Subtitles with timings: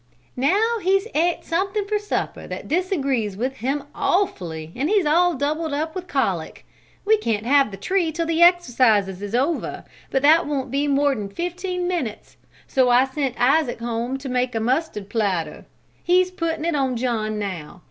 [0.35, 5.73] Now he's et something for supper that disagrees with him awfully and he's all doubled
[5.75, 6.65] up with colic.
[7.05, 11.29] We can't have the tree till the exercises is over, but that won't be mor'n
[11.29, 15.65] fifteen minutes, so I sent Isaac home to make a mustard plaster.
[16.03, 17.79] He's puttin' it on John now.